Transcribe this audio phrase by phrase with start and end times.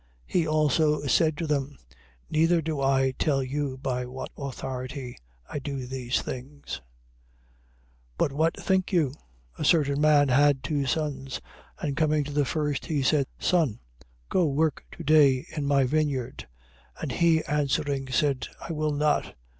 [0.25, 1.77] He also said to them:
[2.27, 5.15] Neither do I tell you by what authority
[5.47, 6.81] I do these things.
[8.17, 8.17] 21:28.
[8.17, 9.13] But what think you?
[9.59, 11.39] A certain man had two sons:
[11.77, 13.79] and coming to the first, he said: Son,
[14.27, 16.47] go work to day in my vineyard.
[16.97, 17.01] 21:29.
[17.03, 19.35] And he answering, said: I will not.